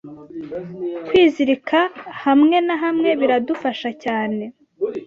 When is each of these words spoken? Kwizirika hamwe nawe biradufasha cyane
Kwizirika 1.07 1.79
hamwe 2.23 2.57
nawe 2.67 3.09
biradufasha 3.19 3.89
cyane 4.03 4.43